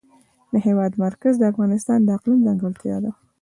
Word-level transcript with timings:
د 0.51 0.53
هېواد 0.65 0.93
مرکز 1.05 1.33
د 1.37 1.43
افغانستان 1.51 1.99
د 2.03 2.09
اقلیم 2.17 2.39
ځانګړتیا 2.47 2.97
ده. 3.03 3.11